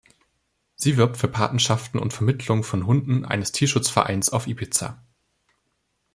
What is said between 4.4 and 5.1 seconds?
Ibiza.